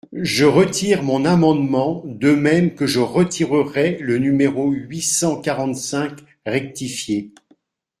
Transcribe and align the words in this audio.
Je 0.23 0.45
retire 0.45 1.03
mon 1.03 1.25
amendement, 1.25 2.01
de 2.07 2.31
même 2.31 2.73
que 2.73 2.87
je 2.87 2.99
retirerai 2.99 3.99
le 3.99 4.17
numéro 4.17 4.71
huit 4.71 5.03
cent 5.03 5.39
quarante-cinq 5.39 6.17
rectifié. 6.47 7.35